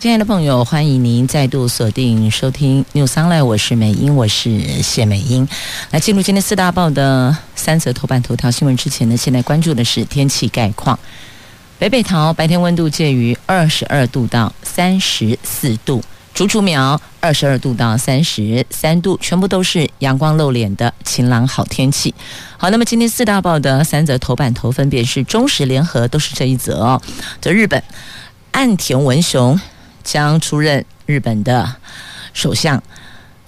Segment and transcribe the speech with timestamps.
[0.00, 5.46] 亲爱的朋友，欢迎您再度锁定收听 News Online，我是美英，我是谢美英。
[5.90, 10.98] 来进入今天四大报的三则头版头条新闻之前呢，现在关注的是天气概况。
[11.78, 22.14] 北北桃白天温度介于二十二度到三十四度，竹竹苗二十二度到三十三度，全部都是阳光露脸的晴朗好天气。
[22.56, 27.02] 好，那么今天四大报的三则头版头分别是中时联合，都是这一则哦。
[27.38, 27.84] 这日本
[28.52, 29.60] 岸田文雄。
[30.10, 31.72] 将出任日本的
[32.32, 32.82] 首相，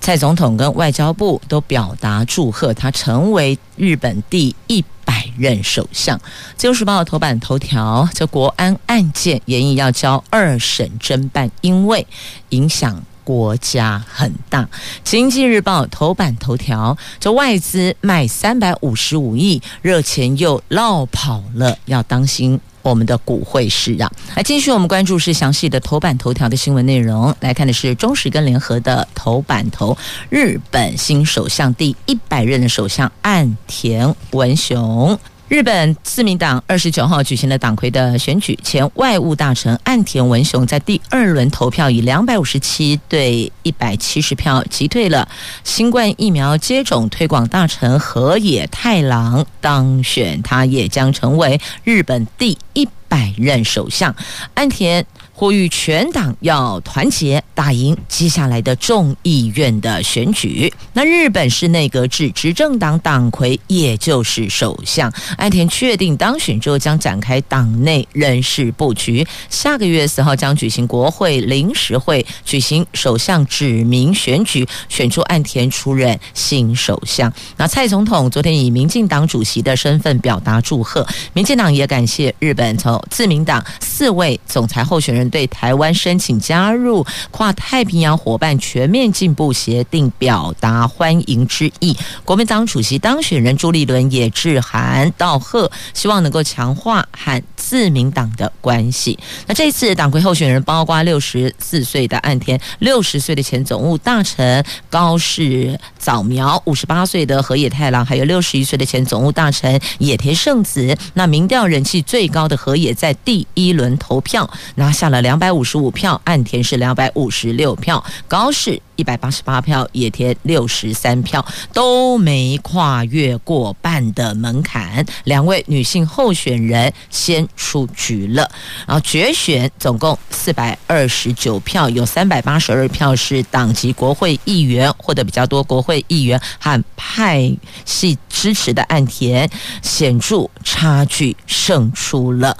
[0.00, 6.20] 蔡总统跟外交部都表达祝贺，他成为日本第一百任首相。
[6.56, 12.06] 自由时报头版头条：这国安案件研议要交二审侦办，因为
[12.50, 14.68] 影响国家很大。
[15.02, 22.60] 经济日报头版头条：这外资卖三百五十五亿，热钱又落跑了，要当心。
[22.82, 27.34] 我们的股会市啊，来继续我们关注是详细的头版头条的新闻内容。
[27.40, 29.96] 来看的是中时跟联合的头版头，
[30.28, 35.18] 日本新首相第一百任的首相岸田文雄。
[35.52, 45.28] 日本自民党二十九号举行的党魁的选举，前外务大臣岸田文雄在第二轮投票以两百五十七对一百七十票击退了
[45.62, 54.16] 新冠疫苗接种推广大臣河野太郎当选，他也将成为日本第一百任首相。
[54.54, 55.04] 岸田。
[55.34, 60.72] 呼吁全党要团结打赢接下来的众议院的选举。
[60.92, 65.12] 那日本是内阁制，执政党党魁也就是首相。
[65.38, 69.26] 岸田确定当选之后，将展开党内人事布局。
[69.48, 77.32] 下个月四号将举行国会临时会，举行首相指名选举，选出岸田出任新首相。
[77.56, 85.21] 那蔡总统昨天以民进党主席的身份表达祝贺，民进党也感谢日本从自民党四位总裁候选人。
[85.30, 91.96] 对台湾申请加入跨太平洋伙伴全面进步协定表达欢迎之意。
[92.24, 99.18] 国民党主席当选人朱立伦也致函道贺，希望能够强化和自民党的关系。
[99.46, 110.96] 那这次党魁候选人包括六十四岁的岸田、六十岁的前总务大臣高市早苗、五十八岁的河野太郎，还有六十一岁的前总务大臣野田圣子。
[111.14, 115.22] 那民调人气最高的河野在第一轮投票拿下了。
[115.22, 125.06] 两百五十五票，岸田是两百五十六票，高市一百八十八票，野田六十三票，都没跨越过半的门槛。
[125.24, 128.50] 两位女性候选人先出局了，
[128.86, 139.48] 然后决选总共四百二十九票，有三百八十二票是党籍国会议员，获得比较多国会议员和派系支持的岸田，
[139.82, 142.56] 显著差距胜出了。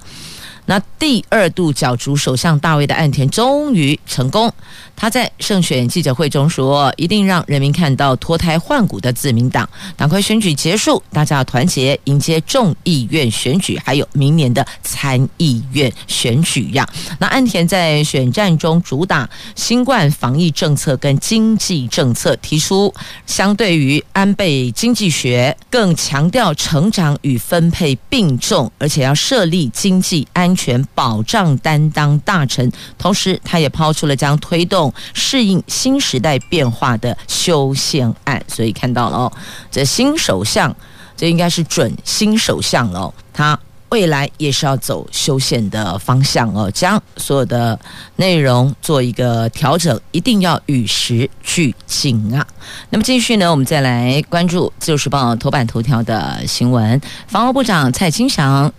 [0.66, 4.52] 那第二度角逐首相大位的岸田终于成功。
[4.94, 9.68] 他在胜选记者会中说：“一定让人民看到脱胎换骨的自民党。
[9.96, 16.86] 党魁选举结束，大家要团结迎接众议院选举，还有明年的参议院选举呀。”
[17.18, 22.92] 那岸田在选战中主打新冠防疫政策跟经济政策，提出
[23.26, 32.70] 相对于安倍经济学，更强调成长与分配并重，而且要设立经济安安全保障担当大臣。
[32.98, 34.92] 同时，他也抛出了将推动。
[35.14, 39.32] 适应新时代变化的修宪案，所以看到了哦，
[39.70, 40.76] 这新首相，
[41.16, 43.12] 这应该是准新首相了。
[43.32, 43.58] 他
[43.88, 47.78] 未来也是要走修宪的方向哦，将所有的
[48.16, 52.46] 内容做一个调整，一定要与时俱进啊。
[52.90, 58.70] 那么继续呢，我们再来关注《自由时报》头版头条的新闻，防务部长蔡清祥。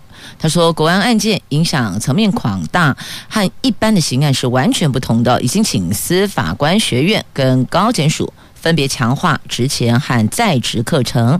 [0.44, 2.98] 他说，国安案件影响层面广大，
[3.30, 5.42] 和一般的刑案是完全不同的。
[5.42, 11.40] 已经请司法官学院跟高检署分别强化职前和在职课程。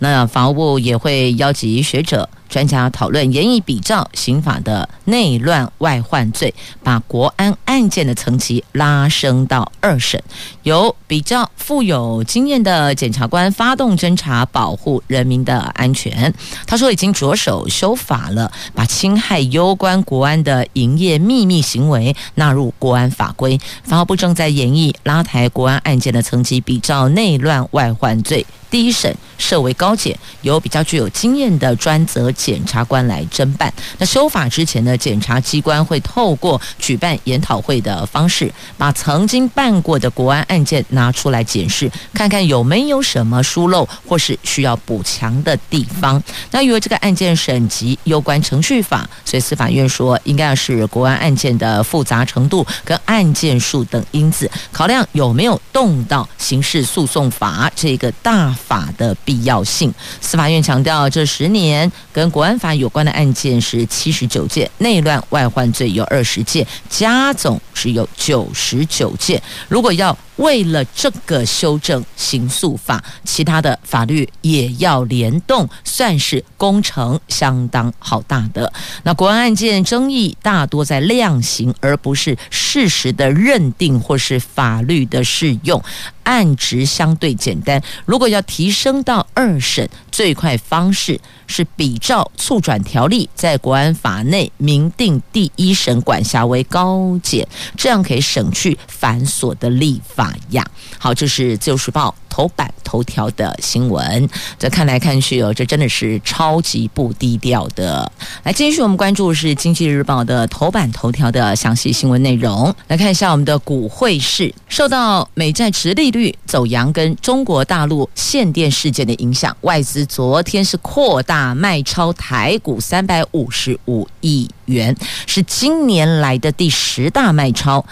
[0.00, 2.28] 那法务部也会邀集学者。
[2.50, 6.52] 专家讨论研议比照刑法的内乱外患罪，
[6.82, 10.20] 把国安案件的层级拉升到二审，
[10.64, 16.34] 由比较富有经验的检察官发动侦查，保护人民的安全。
[16.66, 23.58] 他说已经着手修法了，把侵害攸关国安的营业秘密行为纳入国安法规。
[23.84, 32.32] 法务部正在研议拉抬国安案件的层级，比照内乱外患罪，第一审设为高检，由比较具有经验的专责。
[32.40, 33.70] 检察官来侦办。
[33.98, 46.22] 那修法之前呢，检察机关会透过举办研讨会的方式，把曾经办过的国安案件拿出来检视，看看有没有什么疏漏或是需要补强的地方。
[46.50, 59.92] 那因为这个案件审级有关程序法，所以司法院说应该要是国安案件的复杂程度跟案件数等因子，考量有没有动到刑事诉讼法这个大法的必要性。
[60.20, 69.42] 司法院强调，这十年跟国安法有关的案件是七十九件，内乱外患罪有二十件，加总只有九十九件。
[69.68, 78.72] 如果要为了这个修正刑诉法，其他的法律也要联动，算是工程相当好大的。
[79.02, 85.82] 那国安案件争议大多在量刑，而不是事实的认定或是法律的适用。
[86.22, 100.64] 案值相对简单，如果要提升到二审，最快方式是比照促转条例，在国安法内明定第一审管辖为高检，这样可以省去繁琐的立法呀。
[100.98, 104.28] 好，这是自由时报头版头条的新闻。
[104.58, 108.10] 这看来看去哦，这真的是超级不低调的。
[108.42, 112.74] 来，继续我们关注是经济日报的头版头条的详细新闻内容。
[112.88, 124.94] 来看一下我们的股汇市，受到美债殖利率走扬跟中国大陆限电事件的影响，外资昨天是扩大卖超台股三百五十五亿元，
[125.26, 127.82] 是今年来的第十大卖超，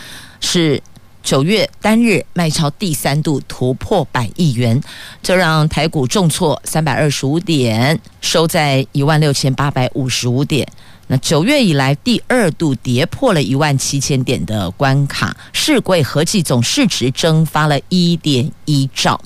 [0.41, 0.83] 是。
[1.23, 4.81] 九月单日卖超第三度突破百亿元，
[5.23, 10.67] 这让台股重挫三百二十五点，收在一万六千八百五十五点。
[11.11, 19.21] 那九月以来第二度跌破了一万七千点的关卡，市柜合计总市值蒸发了一点一兆。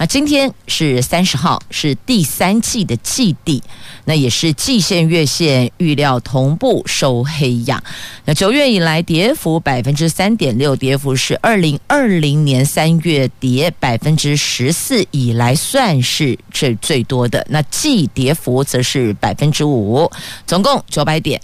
[0.00, 3.60] 那今天是三十号，是第三季的季底，
[4.04, 7.82] 那也是季线、月线预料同步收黑呀。
[8.24, 17.44] 那九月以来跌幅百分之三点六，跌幅是二零二零年三月跌百分之十四以来算是最最多的。
[17.50, 20.08] 那季跌幅则是百分之五，
[20.46, 21.40] 总共九百点。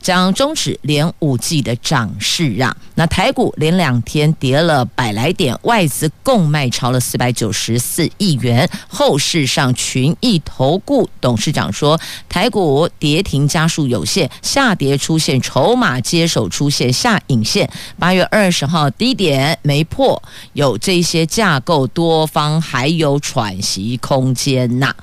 [0.00, 2.76] 将终止连五季的涨势啊！
[2.94, 8.68] 那台股连两天跌了百来点，外资共卖超了四百九十四亿元。
[8.88, 17.68] 后市上，群益投顾董事长说，台股跌停家数有限，下跌出现筹码接手出现下影线。
[17.98, 20.22] 八月二十号低点没破，
[20.52, 24.94] 有这些架构多方还有喘息空间呐。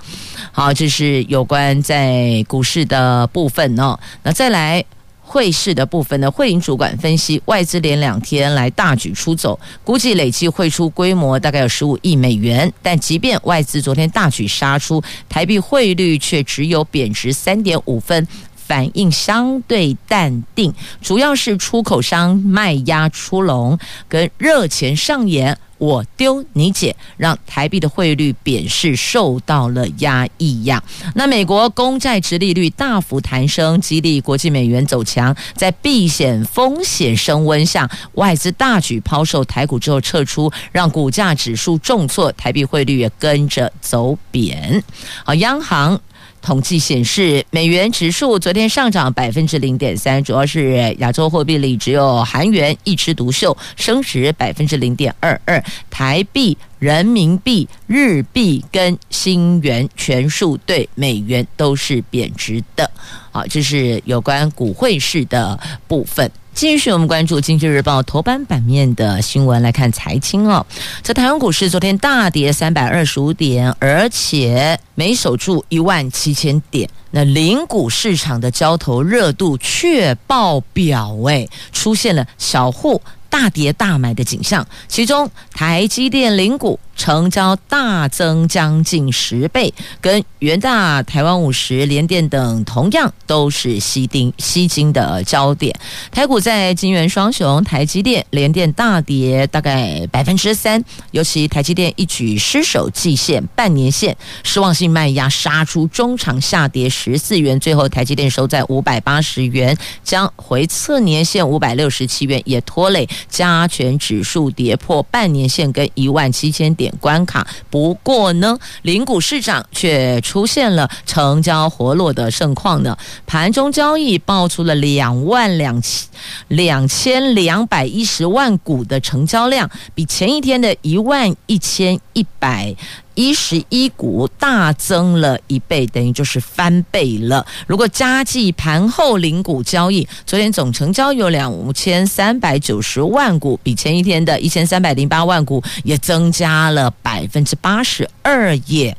[0.52, 4.00] 好，这是有关在股市的部分哦。
[4.24, 4.84] 那再来。
[5.26, 12.72] 汇市的部分呢，汇银主管分析，外资连两天来大举出走，估计累计汇出规模大概有十五亿美元。
[12.82, 20.72] 但即便外资昨天大举杀出，台币汇率却只有贬值三点五分，反应相对淡定，
[21.02, 25.58] 主要是出口商卖压出笼，跟热钱上演。
[25.84, 30.82] 我丢你捡，让台币的汇率贬势受到了压抑呀。
[31.16, 35.36] 那美国公债殖利率大幅弹升，激励国际美元走强。
[35.54, 44.82] 在避险风险升温下，外资大举抛售台股之后撤出，让股价指数重挫，台币汇率也跟着走贬。
[45.26, 46.00] 好，央行。
[46.44, 56.58] 统计显示，美元指数昨天上涨百分之零点三，主要是亚洲货币里只有韩元一枝独秀，升值百分之零点二二，台币。
[56.84, 62.92] 人民币、日币跟新元全数对美元都是贬值的。
[63.32, 66.30] 好，这是有关股汇市的部分。
[66.54, 70.64] 继续，我们关注《经济日报》头版版面的新闻，来看财经哦。
[71.02, 76.88] 在台湾股市昨天大跌三百二十五点，而且没守住一万七千点。
[77.12, 83.02] 那零股市场的交投热度却爆表，哎，出现了小户。
[83.34, 95.76] 大跌大买的景象，其中台积电零股成交大增将近十倍，跟元大、台湾五十、联电等同样都是吸金吸金的焦点。
[96.12, 113.10] 台股在金元双雄台积电、联电大跌大概百分之三，尤其台积电一举失守季线、半年线，失望性卖压杀出，中场下跌十四元，最后台积电收在五百八十元，将回测年线五百六十七元，也拖累。
[113.30, 122.98] 加权指数跌破半年线跟一万七千点关卡，不过呢，林股市场却出现了成交活络的盛况呢。
[123.26, 126.08] 盘中交易爆出了两万两千
[126.48, 132.76] 两千两百一十万股的成交量，比前一天的一万一千一百
[133.16, 137.46] 一十一股，大增了一倍，等于就是翻倍了。
[137.68, 148.96] 如果加计盘后零股交易，昨天总成交有两千三百九十万股，比前一天的一千三百零八万股也增加了百分之八十二耶。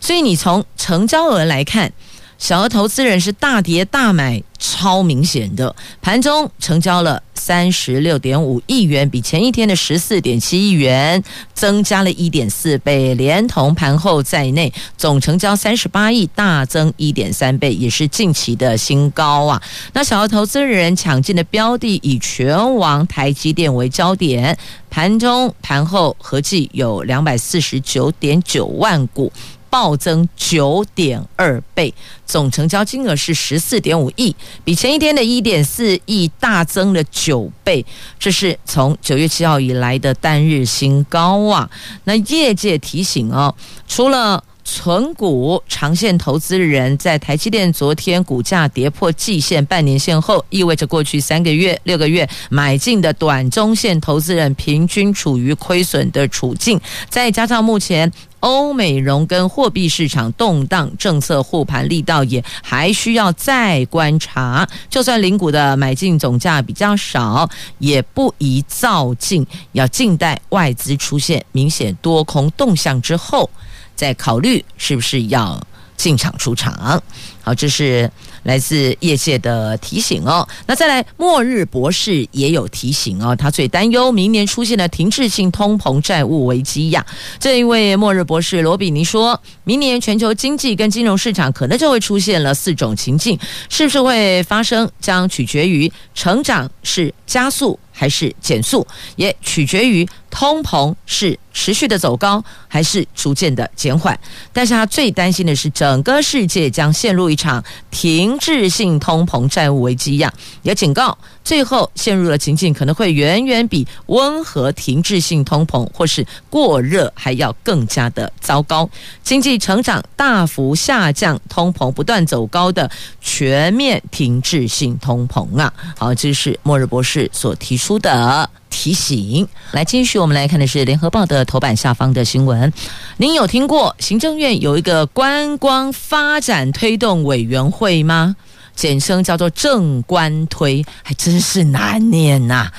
[0.00, 1.92] 所以你从成交额来看。
[2.38, 5.74] 小额投资人是大跌大买，超明显的。
[6.02, 11.22] 盘中成交了三十六点五亿元，比前一天的十四点七亿元
[11.54, 19.62] 增加了一点四倍，连同盘后在内，总成交三十八亿，大增一点三倍，也是近期的新高啊。
[19.92, 24.56] 那小额投资人抢进的标的以权王台积电为焦点，
[24.90, 29.32] 盘中盘后合计有两百四十九点九万股。
[29.74, 31.92] 暴增九点二倍，
[32.24, 37.84] 总成交金额是十四点五亿，比前一天的一点四亿大增了九倍，
[38.16, 41.68] 这是从九月七号以来的单日新高啊！
[42.04, 43.52] 那业界提醒哦，
[43.88, 58.12] 除了存股长线投资人在台积电昨天股价跌破季线、半年线后，意味着过去三个月、六个月买进的短中线投资人平均处于亏损的处境，再加上目前。
[58.44, 64.68] 欧美融跟货币市场动荡，政策护盘力道也还需要再观察。
[64.90, 67.48] 就算零股的买进总价比较少，
[67.78, 73.48] 也不宜造进，要静待外资出现明显多空动向之后，
[73.96, 75.58] 再考虑是不是要
[75.96, 77.02] 进场出场。
[77.42, 78.10] 好，这是。
[78.44, 87.02] 来自业界的提醒哦，那再来，末日博士也有提醒哦，他最担忧明年出现的停滞性通膨债务危机呀。
[87.40, 93.38] 这一位末日博士罗比尼说，明年全球经济跟金融市场可能就会出现了四种情境，
[93.70, 98.86] 是不是会发生，将取决于成长是加速还是减速，
[99.16, 104.18] 也取决于通膨是持续的走高还是逐渐的减缓。
[104.52, 107.62] 但是他最担心的是，整个世界将陷入一场
[107.92, 111.16] 停滞性通膨债务危机呀，也警告。
[111.44, 118.88] 最后陷入了情境，可能会远远比温和停滞性通膨或是过热还要更加的糟糕。
[119.22, 125.72] 经济成长大幅下降，通膨不断走高的全面停滞性通膨啊！
[125.98, 129.46] 好，这是末日博士所提出的提醒。
[129.70, 132.72] 来，继续我们来看的是联合报的头版下方的新闻。
[133.18, 138.34] 您有听过行政院有一个观光发展推动委员会吗？
[138.74, 142.72] 简称叫做正观推，还真是难念呐、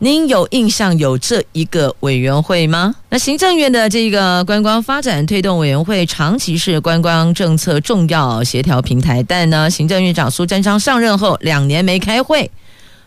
[0.00, 2.94] 您有印象有这一个委员会吗？
[3.08, 12.50] 那行政院的这个观光发展推动委员会，长期是观光政策重要协调平台，但呢，行政院长苏贞昌上任后两年没开会，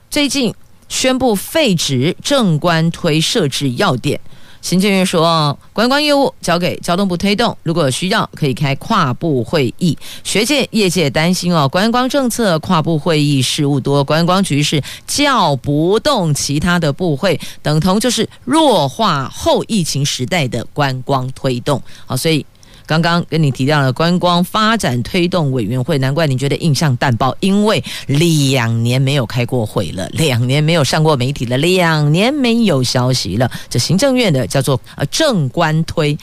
[0.09, 0.51] 最近
[0.91, 4.19] 宣布废止正官推设置要点。
[4.61, 9.97] 行政院说，观光业务交给交通部推动，如果有需要，可以开跨部会议。
[10.23, 21.81] 学界、业界担心哦，观光政策跨部会议事务多，观光局是叫不动其他的部会，等同就是弱化后疫情时代的观光推动。
[22.05, 22.45] 好，所以。
[22.91, 33.49] 刚刚跟你提到了观光发展推动委员会，难怪你觉得印象淡薄，因为两年没有开过会了，两年没有上过媒体了，两年没有消息了。
[33.69, 36.17] 这行政院的叫做呃正官推。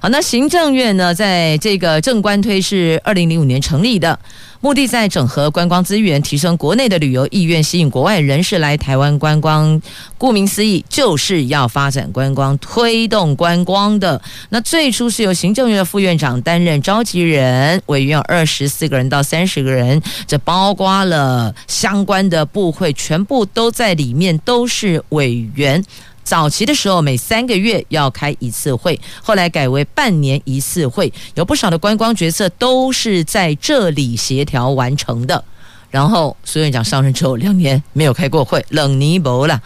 [0.00, 4.18] 好，那行政院呢，在这个正观推是二零零五年成立的。
[4.60, 9.80] 目的在整合观光资源，提升国内的旅游意愿，吸引国外人士来台湾观光。
[10.16, 14.20] 顾名思义，就是要发展观光，推动观光的。
[14.48, 25.84] 那最初是由行政院的副院长担任召集人，委员有二十四个人到三十个人，这包括了相关的部会，全部都在里面，都是委员。
[26.24, 35.44] 早期的时候，每三个月要开一次会，后来改为半年一次会，有不少的观光决策都是在这里协调完成的。
[35.90, 39.62] 然后苏院长上任之后，两年没有开过会，冷泥薄了。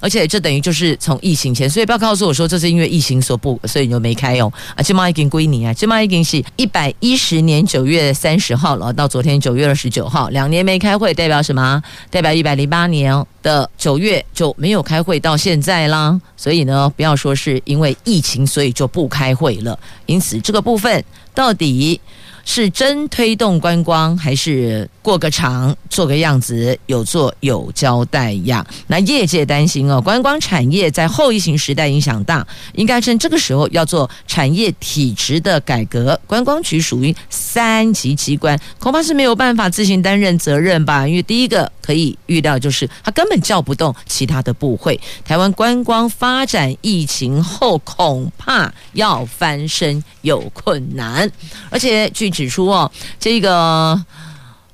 [0.00, 4.52] 而且这等于就是从疫情前，所以不要告诉我说这是因为疫情所不，所以你就没开哦。
[4.74, 11.82] 啊，这嘛已经归你啊，这嘛已经是一百一十年九月三十号了，到昨天九月二十九号，两年没开会，代表什么？
[12.10, 16.20] 代表一百零八年的九月就没有开会到现在啦。
[16.36, 19.78] 所以呢，不要说是因为疫情所以就不开会了。
[20.06, 21.04] 因此这个部分
[21.34, 22.00] 到底。
[22.42, 28.66] 是真推动观光，还是过个场、做个样子，有做有交代呀？
[28.86, 36.18] 那业界担心哦，观光产业在后疫情时代影响大，应该趁这个时候要做产业体制的改革。
[36.26, 41.06] 观光局属于三级机关，恐怕是没有办法自行担任责任吧？
[41.06, 44.98] 因为第一个可以预料就是，他根本叫不动其他的部会。
[45.24, 51.30] 台湾观光发展疫情后，恐怕要翻身有困难，
[51.68, 52.30] 而且据。
[52.30, 54.00] 指出哦，这个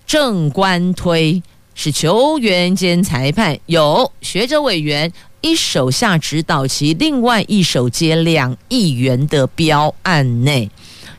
[0.06, 1.42] 正官推
[1.74, 10.70] 是球员兼裁判，有学者委员一手下指导其，另外一手接两亿元的标案内。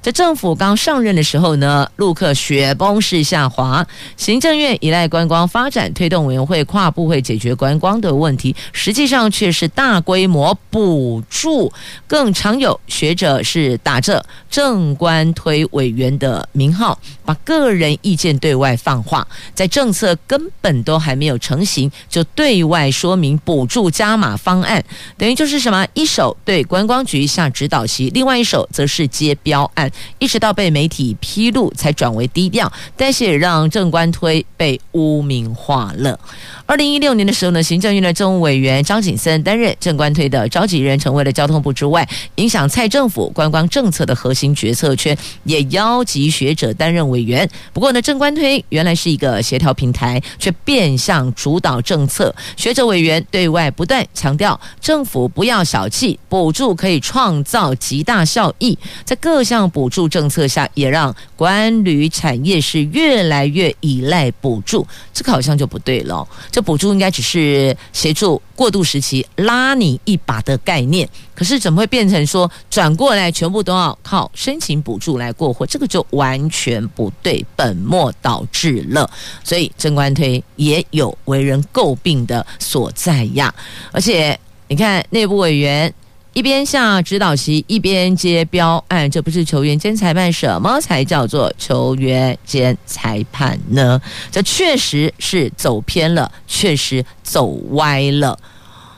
[0.08, 3.86] 在政府刚上任的时候呢，陆客雪崩式下滑。
[4.16, 11.70] 行政院依赖观光发展推动委员会跨部会解决观光的问题，实际上却是大规模补助。
[12.08, 24.82] 更常有学者是打着正官推委员的名号，把个人意见对外放话，在政策根本都还没有成型，就对外说明补助加码方案，
[25.18, 25.86] 等于就是什么？
[25.94, 29.92] 一手对观光局下指导棋，另外一手则是接标案。
[30.20, 36.20] 一直到被媒体披露，才转为低调，但是也让正官推被污名化了。
[36.66, 47.50] 二零一六年的时候呢，行政院的政务委员张景森担任正官推的召集人，成为了交通部之外影响蔡政府观光政策的核心决策圈，也邀集学者担任委员。
[47.72, 52.36] 不过呢，正官推原来是一个协调平台，却变相主导政策。
[52.58, 58.78] 学者委员对外不断强调，政府不要小气，补助可以创造极大效益。
[59.06, 66.28] 在各项补补助政策下，也让观旅产业是越来越依赖补助，这个好像就不对了。
[66.52, 75.66] 这补助应该只是协助过渡时期拉你一把的概念，可是怎么会变成说转过来全部都要靠申请补助来过活？
[75.66, 79.10] 这个就完全不对，本末倒置了。
[79.42, 83.56] 所以正官推也有为人诟病的所在呀。
[83.94, 85.94] 而且你看内部委员。
[86.38, 94.00] 一边下指导席，一边接标案，这不是球员兼裁判，什么才叫做球员兼裁判呢？
[94.30, 98.38] 这确实是走偏了，确实走歪了。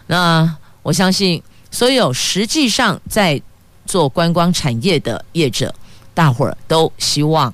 [0.08, 0.54] 那
[0.84, 1.42] 我相信，
[1.72, 3.42] 所有实际上在
[3.86, 5.74] 做观光产业的业者，
[6.14, 7.54] 大伙儿都希望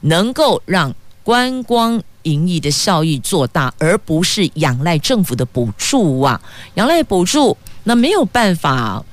[0.00, 0.92] 能够让
[1.22, 6.40] 观光营业的效益做大，而不是仰赖政府的补助啊，
[6.74, 7.56] 仰赖补助。
[7.84, 9.04] 那没有办法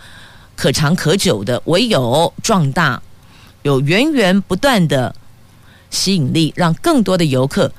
[0.56, 3.02] 可长可久的，唯有壮大，
[3.64, 5.14] 有源源不断的
[5.90, 7.72] 吸引力，让更多的游客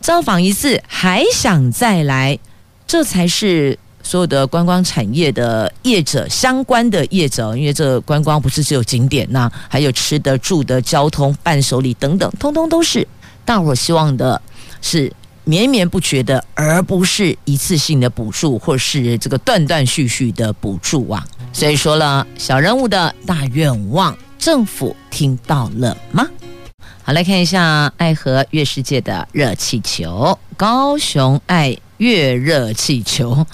[0.00, 2.38] 造访一次还想再来，
[2.86, 13.06] 这才是所有的观光产业的业者相关的业者，因为这观光不是只有景点呐，还有吃的、住的、交通、伴手礼等等，通通都是
[13.44, 14.40] 大伙希望的
[14.80, 15.12] 是。
[15.44, 21.24] 绵绵不绝的，而不是一次性的补助，或是这个断断续续的补助啊！
[21.52, 26.26] 所以说了，小人物的大愿望，政府听到了吗？
[27.02, 33.46] 好，来看一下爱和月世界的热气球，高雄爱月热气球。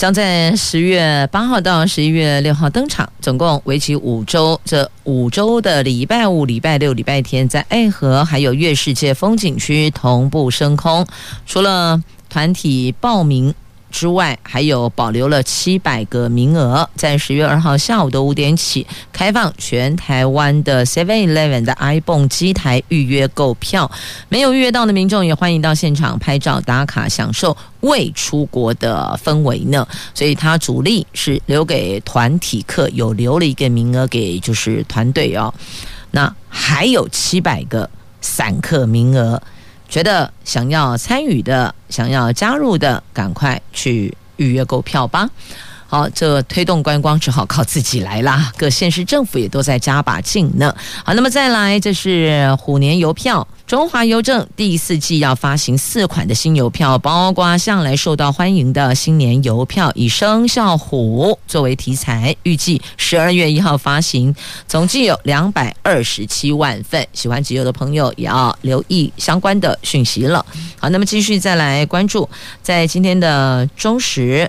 [0.00, 4.58] 将在十月八号到十一月六号登场，总共为期五周。
[4.64, 11.06] 这五周的礼拜五、礼拜六、礼拜天，在爱河还有月世界风景区同步升空。
[11.44, 13.54] 除了团体报名。
[13.90, 23.90] 之外，还有保留了七百个名额，在十月二号下午的五点起开放全台湾的 Seven Eleven 的 iPhone 机台预约购票。
[24.28, 29.86] 没有预约到的民众也欢迎到现场拍照打卡，享受未出国的氛围呢。
[30.14, 35.52] 所以，他主力是留给团体客，有留了一个名额给就是团队哦。
[36.12, 37.88] 那还有七百个
[38.20, 39.42] 散客名额。
[39.90, 45.28] 觉得想要参与的、想要加入的，赶快去预约购票吧。
[45.90, 48.52] 好，这推动观光只好靠自己来啦。
[48.56, 50.72] 各县市政府也都在加把劲呢。
[51.04, 53.44] 好，那么再来，这是虎年邮票。
[53.66, 64.32] 中华邮政第四季要发行四款的新邮票，包括向来受到欢迎的新年邮票，以生肖虎作为题材，预计十二月一号发行，
[64.68, 67.04] 总计有两百二十七万份。
[67.12, 70.46] 喜欢集邮的朋友也要留意相关的讯息了。
[70.78, 72.30] 好，那么继续再来关注，
[72.62, 74.48] 在今天的中时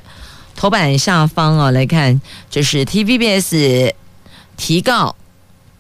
[0.62, 2.22] 头版下方啊，来看，
[2.52, 3.94] 这是 TVBS
[4.56, 5.16] 提告。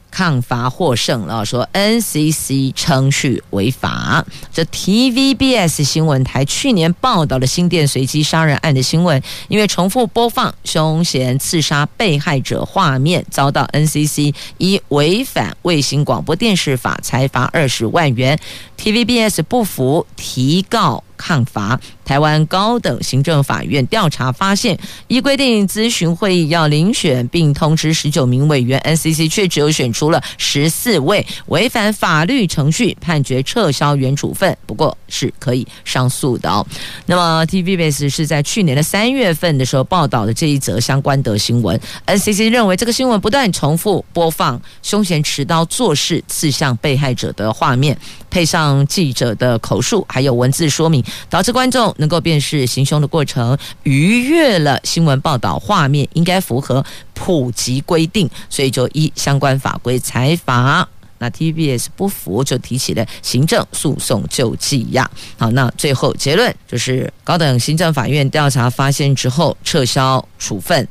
[0.09, 4.25] 抗罚获胜了，说 NCC 程序违法。
[4.51, 18.37] 这 TVBS 新闻台去年报道的新店随机杀人案的新闻，因为重复播放凶嫌刺杀被害者画面，遭到 NCC 以违反卫星广播电视法裁罚二十万元。
[18.77, 21.03] TVBS 不服，提告。
[21.21, 34.57] 抗罚，台湾高等行政法院调查发现，依规定咨询会议要遴选并通知十九名委员，NCC 却只有选出了十四位，违反法律程序，判决撤销原处分。
[34.65, 36.65] 不过是可以上诉的哦。
[37.05, 47.95] 那么 TVBS 是在去年的三月份的时候报道的这一则相关的新闻，NCC 认为这个新闻不断重复播放凶嫌持刀做事刺向被害者的画面，
[48.31, 51.03] 配上记者的口述，还有文字说明。
[51.30, 60.88] 导致观众能够辨识行凶的过程，逾越了新闻报道画面应该符合普及规定，所以就依相关法规裁罚。
[61.19, 65.08] 那 TVBS 不服，就提起了行政诉讼救济呀。
[65.38, 70.88] 好，那最后结论就是高等行政法院调查发现之后撤销处分。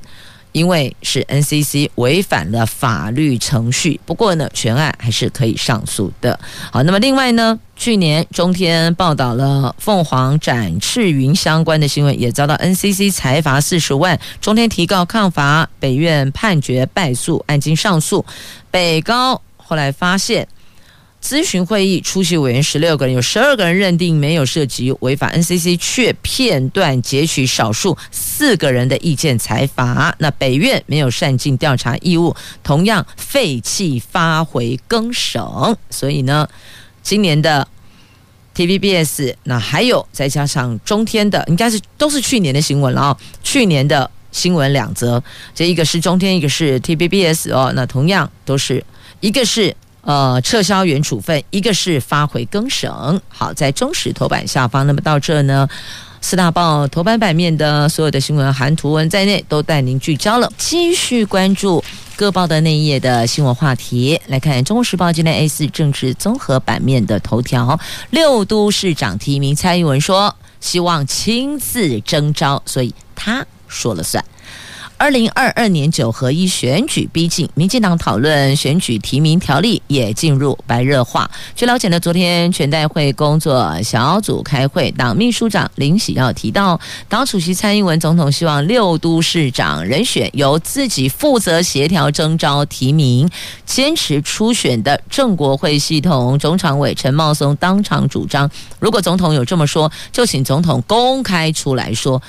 [0.53, 6.39] 因为是 NCC 违反了法律程序，不过呢，全案还是可以上诉的。
[6.71, 18.25] 好，那么另外呢，去年中天报道了凤凰展翅云相关的新闻，也遭到 NCC 裁罚四十万，中天提告抗罚，北院判决败诉，案经上诉，
[18.71, 20.47] 北高后来发现。
[21.23, 30.15] 咨询会议出席委员十六个人，有十二个人认定没有涉及违法，NCC 却片段截取少数四个人的意见裁罚。
[30.19, 35.41] 那北院没有善尽调查义务，同样废弃发回更审。
[35.91, 36.49] 所以呢，
[37.03, 37.69] 今年的
[38.57, 43.17] TVBS，那还有再加上中天的，应该是都是去年的新闻了啊。
[43.43, 45.23] 去年的新闻两则，
[45.55, 47.71] 这一个是中天，一个是 TVBS 哦。
[47.77, 48.83] 那同样都是
[49.21, 49.77] 一个是。
[50.03, 52.91] 呃，撤销原处分，一个是发回更审。
[53.29, 55.69] 好，在中时头版下方，那么到这呢，
[56.21, 60.51] 四大报头版版面的所有的新闻含图文在内，都带您聚焦了。
[60.57, 61.85] 继续关注
[62.17, 67.79] 各报的内页的新闻话题，来看《中国时报》今天 A 四政治综合版面的头条：
[68.11, 74.25] 六都市长提名，蔡英文说希望亲自征召，所以他说了算。
[75.01, 81.31] 二零二二年九合一选举逼近，民进党讨论选举提名条例也进入白热化。
[81.57, 93.27] 据了解呢，昨天全代会工作小组开会，党秘书长林喜耀提到，党主席蔡英文总统希望六都市长人选由自己负责协调征召提名，
[93.65, 96.39] 坚持初选的正国会系统。
[96.39, 102.21] 总常委陈茂松当场主张，如果总统有这么说，就请总统公开出来说，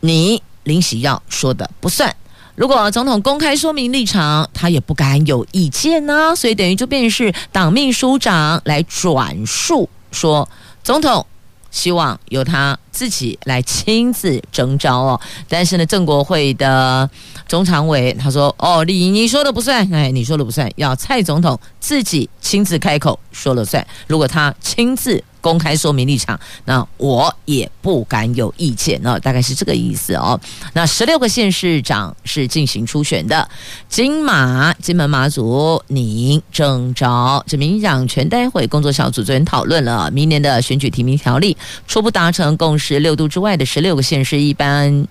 [0.00, 0.42] 你。
[0.64, 2.14] 林喜耀说的不算，
[2.54, 10.48] 如果总统公开说明立场，他也不敢有意见呢、所以等于就变成是党秘书长来转述说，
[10.84, 11.26] 总统
[11.70, 15.20] 希望由他自己来亲自征召哦。
[15.48, 17.08] 但是呢，郑国会的
[17.48, 23.84] 总常委他说：“哦，你你说的不算，哎，你说的不算，要蔡总统自己亲自开口说了算。
[24.06, 30.40] 如果他亲自。”公开说明立场，那我也不敢有意见那，大概是这个意思哦。
[30.72, 33.46] 那十六个县市长是进行初选的，
[33.90, 37.44] 金马、金门、马祖宁正着。
[37.46, 41.54] 这民进党全代会工作小组昨天讨论了明年的选举提名条例，
[41.86, 43.00] 初步达成共识。
[43.00, 45.06] 六度之外的十六个县市一般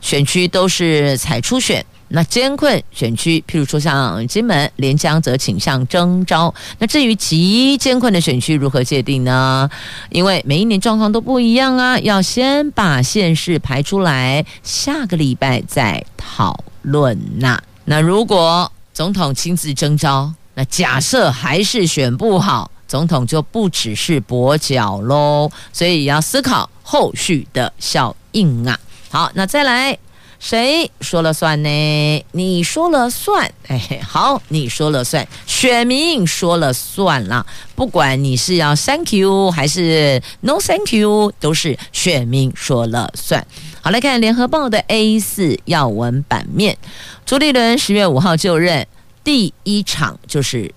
[0.00, 1.86] 选区都是采初选。
[2.10, 6.52] 那艰困选区，譬如说像金门、连江，则倾向征召。
[6.78, 9.68] 那至于极艰困的选区如何界定呢？
[10.10, 17.60] 因为每一年状况都不一样啊，要先把县市排出来，下个礼拜再讨论呐。
[17.84, 28.78] 那如果总统亲自征召，那假设还是选不好，总统就不只是跛脚喽，所以也要思考后续的效应啊。
[29.10, 29.98] 好，那再来。
[30.38, 32.24] 谁说了算呢？
[32.30, 37.44] 你说了算，哎， 好，你说了算，选民说了算了。
[37.74, 43.44] 不管你是要 thank you 还是 no thank you，都是选民说了算。
[43.80, 46.78] 好，来看联合报的 A 四要闻版面，
[47.26, 48.86] 朱立伦十月五号就任，
[49.24, 50.72] 第一场就是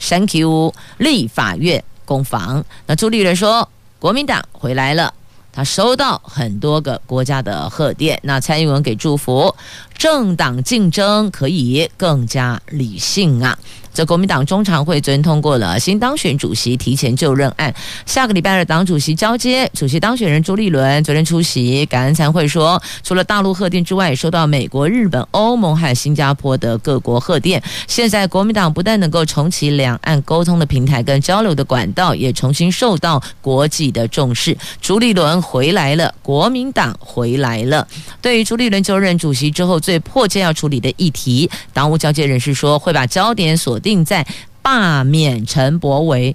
[0.00, 2.64] thank you 立法院攻防。
[2.86, 5.12] 那朱立伦说，国民党回来了。
[5.54, 9.54] 他收到很多个国家的贺电，那蔡英文给祝福，
[9.96, 13.56] 政党竞争可以更加理性啊。
[13.94, 17.72] 这国民党中常会昨天通过了新当选主席提前就任案，
[18.04, 27.62] 下个礼拜二党主席交接，主席当选人朱立伦昨天出席感恩餐会说，除了大陆贺电之外，也收到美国、日本、欧盟和新加坡的各国贺电。
[27.86, 34.58] 现在国民党不但能够重启两岸沟通的平台跟交流的管道，也重新受到国际的重视。
[34.80, 37.86] 朱立伦回来了，国民党回来了。
[38.20, 44.26] 对于朱立伦就任主席之后最迫切要处理的议题，党务交接人士说会把焦点锁定在
[44.62, 46.34] 罢免陈博维，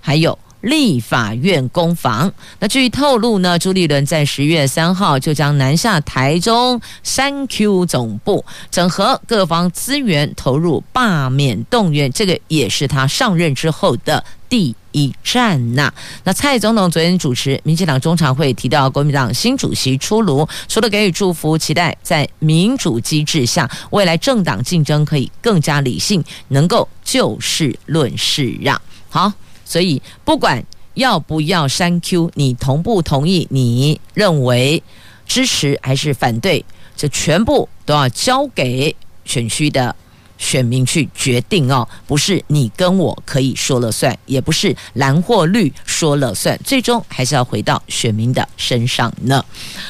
[0.00, 2.32] 还有立法院攻防。
[2.58, 12.10] 那据透露呢，朱立伦在十月三号就将南下台中三 Q 总部，整合各方资源，投入罢免动员。
[12.12, 15.92] 这个也是他上任之后的第一站呐、
[16.24, 28.80] 那蔡总统昨天主持民进党中常会，提到国民党新主席出炉，除了给予祝福，期待在民主机制下，未来政党竞争可以更加理性，能够就事论事让。
[29.10, 29.30] 好，
[29.66, 33.46] 所以不管要不要删 Q，你同不同意？
[33.50, 34.82] 你认为
[35.26, 36.64] 支持还是反对？
[36.96, 39.94] 这全部都要交给选区的。
[40.38, 49.42] 选民去决定哦，不是你跟我可以说了算，也不是蓝或绿说了算，最终还是要回到选民的身上呢。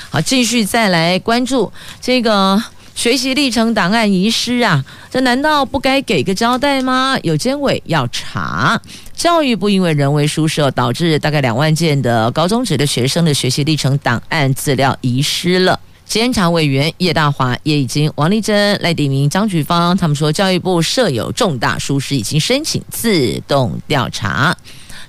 [0.08, 2.62] 好，继续再来关注这个
[2.96, 7.14] 学习历程档案遗失啊，这难道不该给个交代吗？
[7.22, 8.80] 有监委要查，
[9.14, 15.78] 教育部因为人为疏失，导致大概两万件的高中职的学生的学习历程档案资料遗失了。
[16.06, 24.56] 监察委员叶大华也已经，王丽珍、赖鼎铭、张菊芳他们说，教育部设有重大疏失，已经申请自动调查。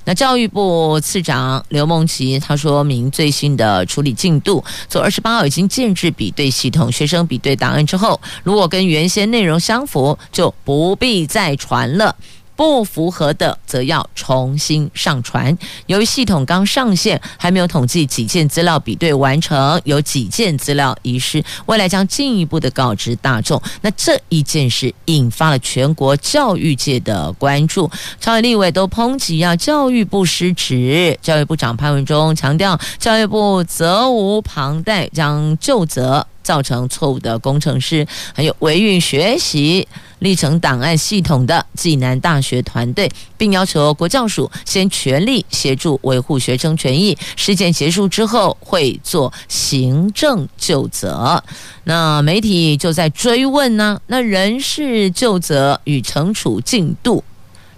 [0.08, 12.16] 那教育部次长刘梦琪他说明最新的处理进度，从二十八号已经建制比对系统，学生比对档案之后，如果跟原先内容相符，就不必再传了。
[12.58, 15.58] 不符合的，则要重新上传。
[15.86, 23.62] 由于系统刚上线，还没有统计几件资料比对完成，有几件资料遗失，未来将进一步的告知大众。
[23.82, 27.90] 那这一件事引发了全国教育界的关注，
[28.20, 31.18] 朝野立委都抨击啊，教育部失职。
[31.22, 39.86] 教育部长潘文忠强调，教育部责无旁贷，将就责造成错误的工程师，还有维运学习。
[40.20, 47.16] 历程档案系统的暨南大学团队，并要求国教署先全力协助维护学生权益。
[47.36, 51.44] 事件结束之后，会做行政就责。
[51.84, 54.02] 那媒体就在追问呢？
[54.08, 57.24] 那人事就责与惩处进度，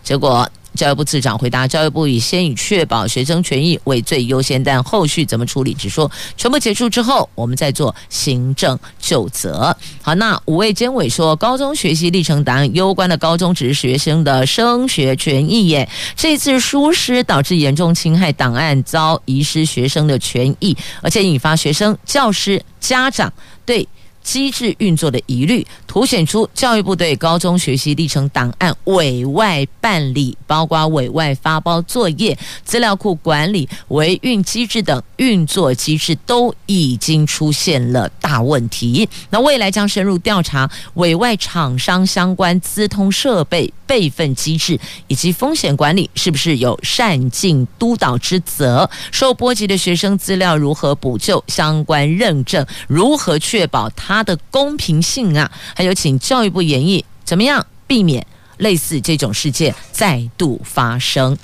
[0.04, 0.50] 结果。
[0.76, 9.76] 教育部次长回答：教育部以先以确保学生权益为最优先，但后续怎么处理，只说全部结束之后，我们再做行政究责。
[10.02, 23.32] 好，那五位监委说，高中学习历程档案攸关的高中职学生的升学权益耶，这次疏失导致严重侵害档案，遭遗失学生的权益，而且引发学生、教师、家长
[23.66, 23.88] 对。
[24.30, 39.10] 机制运作的疑虑，凸显出教育部对高中学习历程档案委外办理，包括委外发包作业、资料库管理、维运机制等运作机制都已经出现了大问题。
[39.32, 48.88] 那未来将深入调查委外厂商相关资通设备备份机制以及风险管理是不是有善尽督导之责？
[49.12, 51.44] 受波及的学生资料如何补救？
[51.48, 54.19] 相关认证如何确保他？
[54.20, 58.28] 它的公平性啊，还有请教育部演绎怎么样避免
[58.58, 61.38] 类似这种事件再度发生。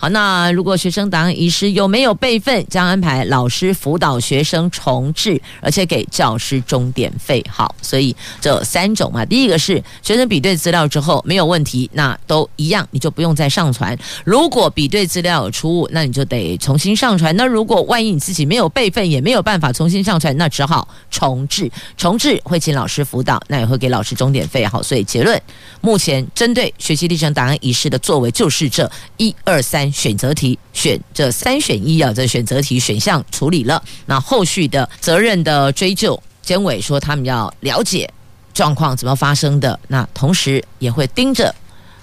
[0.00, 7.44] 好，那如果学生档案遗失有没有备份，将安排老师辅导学生重置，而且给教师钟点费。
[7.50, 13.94] 好，所以这三种嘛，第一个是学生比对资料之后没有问题，那都一样，你就不用再上传。
[14.24, 17.36] 如果比对资料有出误，那你就得重新上传。
[17.36, 21.70] 那如果万一你自己没有备份，也没有办法重新上传，那只好重置。
[21.98, 24.66] 重置会请老师辅导，那也会给老师钟点费。
[24.66, 25.38] 好，所以结论，
[25.82, 29.89] 目前针对学习历程档案遗失的作为就是这一二三。
[29.92, 38.10] 选择题选这三选一啊，这选择题选项处理了，那后续的责任的追究，监委说他们要了解
[38.52, 41.54] 状况怎么发生的，那同时也会盯着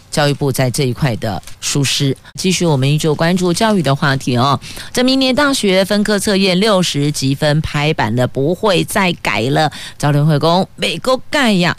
[0.10, 2.16] 教育部在这一块的疏失。
[2.36, 4.60] 继续，我们依旧关注教育的话题哦。
[4.94, 9.72] 这明年大学分科测验六十级分拍板了，不会再改了。
[9.98, 11.76] 教联会讲美国盖呀，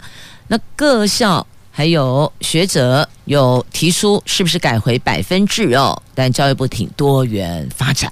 [0.47, 1.45] 那各校。
[1.71, 6.01] 还有学者有提出，是不是改回百分制哦？
[6.15, 8.11] 但教育部挺多元发展，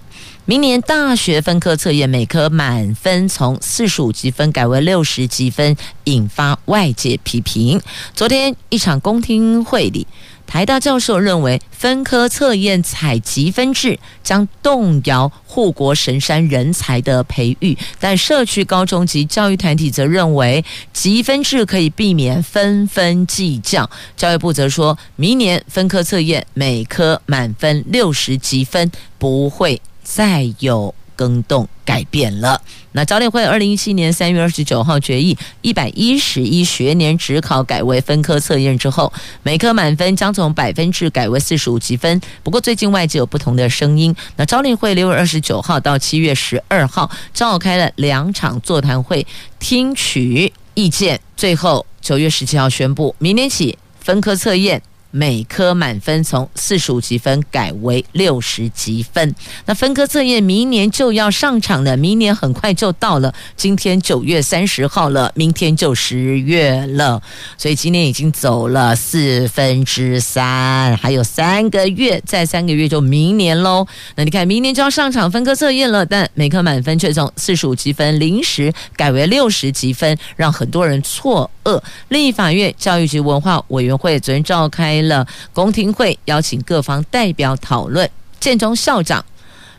[0.50, 7.82] 明年大学分科测验每科满分从四十五积分改为六十积分，引发外界批评。
[8.14, 10.08] 昨天一场公听会里。
[10.46, 23.90] 台大教授认为，分科测验采积分制将动摇护国神山人才的培育，但社区高中及教育团体则认为，积分制可以避免纷纷计较。
[24.16, 32.62] 教育部则说，明年分科测验每科满分六十积分，不会再有更动改变了。
[32.94, 39.12] 那教联会二零一七年三月二十九号决议，一百一十一学年指考改为分科测验之后，
[39.44, 42.20] 每科满分将从百分制改为四十五积分。
[42.42, 44.16] 不过最近外界有不同的声音。
[44.38, 49.28] 那招联会六月二十九号到七月十二号召开了两场座谈会，
[49.60, 54.82] 听取意见，最后九月十七号宣布，明年起分科测验。
[55.12, 59.34] 每科满分从四十五级分改为六十级分。
[59.66, 63.34] 那分科测验明年就要上场了，明年很快就到了。
[63.56, 67.22] 今天九月三十号了，明天就十月了，
[67.58, 73.88] 所以今年已经走了四分之三，还有三个月，再三个月就明年喽。
[74.16, 81.82] 那你看，明年就要上场分科测验了，但每科满分却从四十五级分临时改为六十级分，让很多人错愕。
[82.08, 88.10] 立法院教育局文化委员会昨天召开了公听会，邀请各方代表讨论。
[88.40, 89.24] 建中校长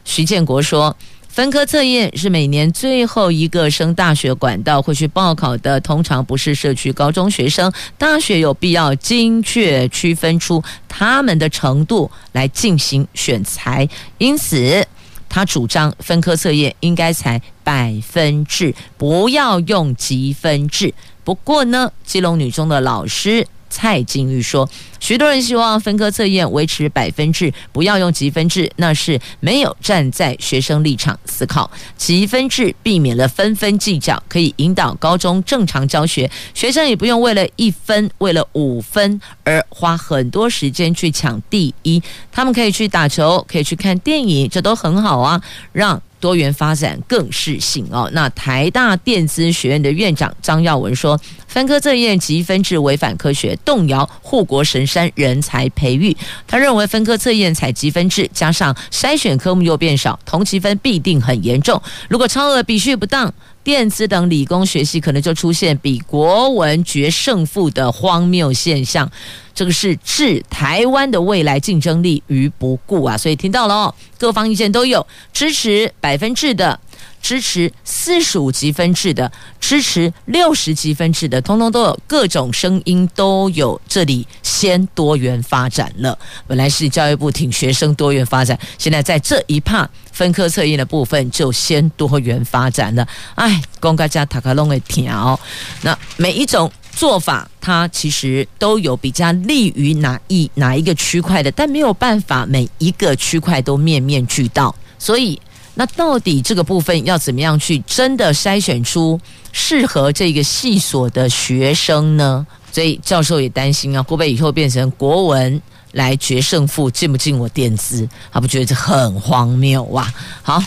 [0.04, 0.94] 徐建国说
[1.28, 7.72] ：“分科测验是每年最后一个升大学管道会去报考的，通常不是社区高中学生。
[7.96, 14.84] 大学有必要精确区分出他们的程度来进行选才，因此
[15.28, 20.94] 他主张分科测验应该采百分制，不要用积分制。
[21.24, 24.68] 不过呢，基隆女中的老师。”蔡金玉说
[25.00, 31.70] ：“许多人希望分科测验维持百分制，不要用积分制，那是没有站在学生立场思考。
[31.96, 42.02] 积分制避免了纷纷计较，可以引导高中正常教学，学生也不用为了一分、为了五分而花很多时间去抢第一。
[42.32, 45.40] 他们可以去打球，可以去看电影，这都很好啊，
[45.72, 48.08] 让。”多元发展更是性哦。
[48.12, 56.16] 那台大电子学院的院长张耀文说，分科测验及分制违反科学，动摇护国神山人才培育。
[56.46, 61.80] 他认为分科测验采集分制，加上筛选科目又变少，同级分必定很严重。
[62.08, 63.32] 如果超额比序不当，
[63.68, 69.12] 电子等理工学系可能就出现比国文决胜负的荒谬现象。
[69.54, 73.18] 这个是置台湾的未来竞争力于不顾啊！
[73.18, 76.80] 所以听到了哦，各方意见都有，支持百分制的，
[77.20, 79.30] 支持四十五级分制的，
[79.60, 83.80] 支持六十级分制的，通通都有，各种声音都有。
[83.88, 93.06] 这里先多元发展了，本来是教育部挺学生多元发展，现在在这一趴分科测验的部分就先多元发展了。
[93.34, 95.38] 哎，公家加塔卡龙的调，
[95.82, 96.70] 那每一种。
[96.90, 104.74] 做法，它其实都有比较利于哪一哪一个区块的，但没有办法每一个区块都面面俱到。
[104.98, 105.40] 所以，
[105.78, 109.18] 那到底这个部分要怎么样去真的筛选出
[109.52, 112.44] 适合这个系所的学生呢？
[112.72, 115.62] 所以教授也担心啊，会不会以后变成国文
[115.92, 118.08] 来决胜负，进不进我垫资？
[118.32, 120.12] 他不觉得这很荒谬哇？
[120.42, 120.60] 好，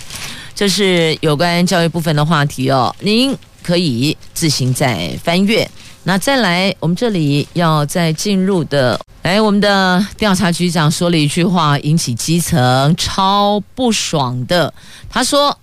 [0.55, 5.69] 这是有关教育部分的话题哦，您可以自行再翻阅。
[6.03, 14.73] 那再来，我们这里要再进入的，来，我们的调查局长说了一句话，引起基层超不爽的。
[15.09, 15.55] 他说：“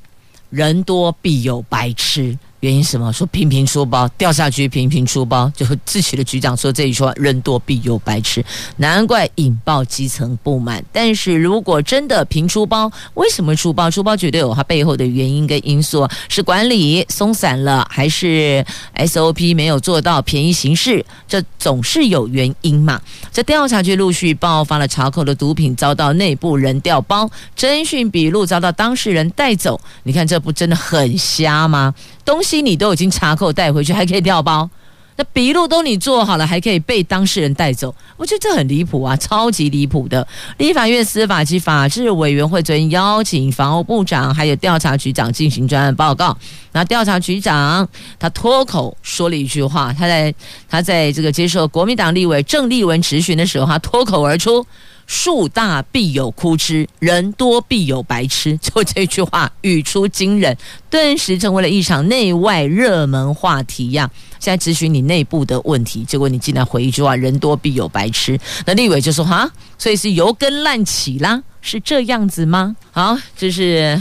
[0.49, 3.13] 人多必有白痴。”原因什么？
[3.13, 8.45] 说频频出包，调查局频频出包，就自己的局长说这一句话：“人多必有白痴。”
[8.79, 10.85] 难怪引爆基层不满。
[10.93, 13.89] 但是如果真的频出包，为什么出包？
[13.91, 18.65] 出包绝对有它背后的原因跟因素，是管理松散了，还是
[18.97, 21.05] SOP 没有做到，便宜行事？
[21.29, 23.01] 这总是有原因嘛。
[23.33, 29.81] 这调查局陆续爆发了查扣的毒品遭到内部人调包，侦讯笔录遭到当事人带走。
[30.03, 31.95] 你看这不真的很瞎吗？
[32.29, 34.69] 东西你都已经查扣带回去，还可以调包？
[35.17, 37.93] 那笔录都你做好了，还可以被当事人带走？
[38.19, 40.29] 我觉得这很离谱啊，超级离谱的！
[40.59, 46.37] 立法院司法及法制委员会昨天邀请防务部长还有调查局长进行专案报告。
[46.73, 47.89] 那调查局长
[48.19, 50.35] 他脱口说了一句话，他在
[50.69, 54.67] 他在这个接受国民党立委郑丽文质询的时候，他脱口而出。
[55.09, 58.57] 树大必有枯枝，人多必有白痴。
[58.63, 60.57] 就这句话语出惊人，
[60.89, 64.09] 顿时成为了一场内外热门话题呀。
[64.39, 74.01] 现在咨询你内部的问题，结果你竟然回一句话：“人多必有白痴。”那立委就说：“哈，所以是由根烂起啦，是这样子吗？”好，这是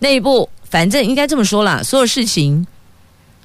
[0.00, 2.66] 内部反正应该这么说啦，所有事情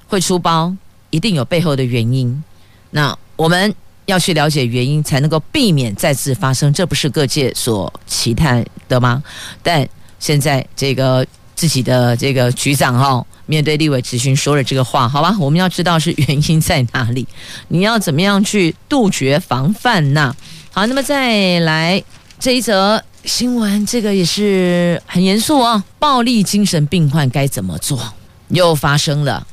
[0.08, 0.74] 会出包，
[1.10, 2.42] 一定有背后的原因。
[2.90, 3.74] 那我们
[4.06, 9.22] 要去了解原因，才能够避免再次发生，这不是各界所期待的吗？
[9.62, 9.86] 但
[10.18, 17.26] 现在这个自己的这个局长哈，面对立委质询说了这个话，好吧，我们要知道是原因在哪里，
[17.68, 20.34] 你要怎么样去杜绝防范呢？
[20.72, 22.02] 好，那么再来
[22.38, 25.82] 这一则新闻，这个也是很严肃哦。
[25.98, 28.12] 暴力精神病患该怎么做？
[28.48, 29.46] 又发生了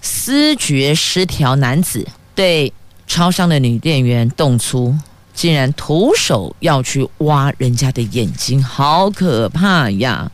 [0.00, 2.72] 思觉失调男子对
[3.06, 4.94] 超商的女店员动粗，
[5.32, 10.30] 竟然徒手要去挖人家的眼睛，好可怕呀！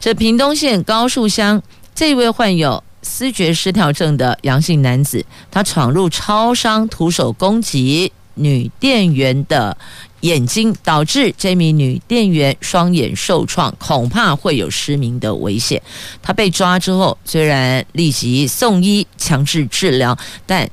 [0.00, 1.62] 这屏东县高树乡
[1.94, 8.12] 这位患有思觉失调症的杨姓男子，他闯入超商，徒手攻击。
[8.34, 9.76] 女店员的
[10.20, 15.82] 眼睛，导致这名女店员双眼受创，恐怕会有失明的危险。
[16.22, 20.16] 她被抓之后，虽然立即送医强制治疗，
[20.46, 20.66] 但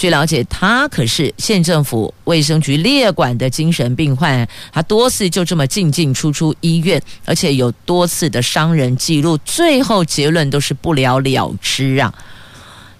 [0.00, 12.14] 据了解，他可是县政府卫生局列管的精神病患，他多次就这么进进出出医院，而且有多次的伤人记录，最后结论都是不了了之啊。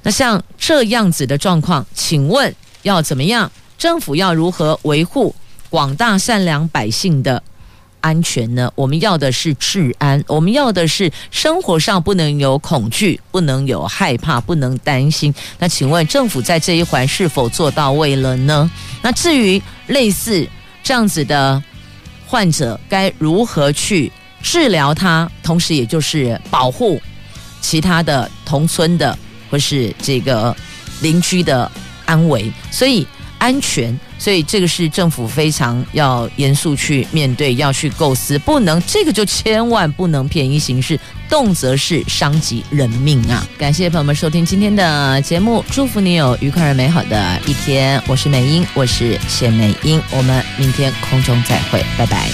[0.03, 3.51] 那像这样子的状况，请问要怎么样？
[3.79, 5.35] 政府要如何维护
[5.71, 7.43] 广大善良百姓的
[8.01, 8.71] 安全呢？
[8.75, 15.35] 我们要的是治安，我们要的是生活上不能有恐惧，不能有害怕，不能担心。
[15.59, 18.71] 那请问政府在这一环是否做到位了呢？
[19.03, 20.47] 那至于类似
[20.83, 21.63] 这样子的
[22.27, 24.11] 患者，该如何去
[24.43, 25.31] 治疗他？
[25.43, 27.01] 同时，也就是保护
[27.61, 29.19] 其他的同村的
[29.51, 30.57] 或是这个
[31.01, 31.71] 邻居的
[32.07, 32.53] 安危。
[32.71, 33.07] 所以。
[33.41, 43.49] 安全，所以这个是政府非常要严肃去面对，要去构思，不能这个就千万不能便宜行事，动则是伤及人命啊！
[43.57, 48.01] 感谢朋友们收听今天的节目，祝福你有愉快而美好的一天。
[48.07, 52.31] 我是美英，我是谢美英，我们明天空中再会，拜拜。